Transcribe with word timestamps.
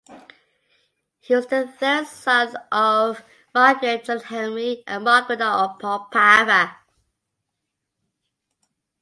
He 1.19 1.35
was 1.35 1.45
the 1.45 1.67
third 1.67 2.07
son 2.07 2.55
of 2.71 3.21
Margrave 3.53 4.03
John 4.03 4.19
Henry 4.19 4.83
and 4.87 5.03
Margaret 5.03 5.41
of 5.41 5.77
Opava. 5.77 6.75